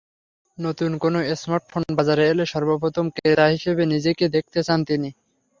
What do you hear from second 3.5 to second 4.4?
হিসেবে নিজেকে